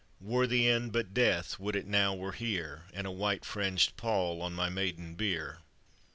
Were 0.19 0.47
the 0.47 0.67
end 0.67 0.91
but 0.93 1.13
death, 1.13 1.59
would 1.59 1.75
it 1.75 1.85
now 1.85 2.15
were 2.15 2.31
here, 2.31 2.85
And 2.91 3.05
a 3.05 3.11
white 3.11 3.43
fringod 3.45 3.95
pall 3.97 4.41
on 4.41 4.51
my 4.53 4.67
maiden 4.67 5.13
bier." 5.13 5.59